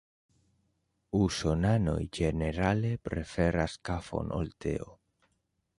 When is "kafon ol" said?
3.91-4.53